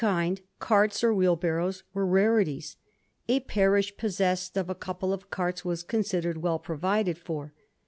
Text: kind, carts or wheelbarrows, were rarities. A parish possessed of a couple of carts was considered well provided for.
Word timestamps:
kind, 0.01 0.41
carts 0.57 1.03
or 1.03 1.13
wheelbarrows, 1.13 1.83
were 1.93 2.07
rarities. 2.07 2.75
A 3.27 3.39
parish 3.41 3.95
possessed 3.97 4.57
of 4.57 4.67
a 4.67 4.73
couple 4.73 5.13
of 5.13 5.29
carts 5.29 5.63
was 5.63 5.83
considered 5.83 6.37
well 6.39 6.57
provided 6.57 7.19
for. 7.19 7.53